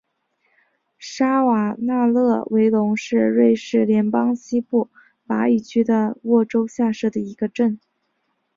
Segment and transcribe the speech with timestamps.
[0.97, 4.89] 沙瓦讷勒维龙是瑞士联邦西部
[5.27, 7.79] 法语区的沃州下设的一个镇。